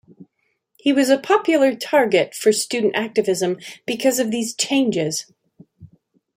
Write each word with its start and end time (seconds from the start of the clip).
He 0.77 0.91
was 0.91 1.09
a 1.11 1.19
popular 1.19 1.75
target 1.75 2.33
for 2.33 2.51
student 2.51 2.95
activism 2.95 3.59
because 3.85 4.17
of 4.17 4.31
these 4.31 4.55
changes. 4.55 5.31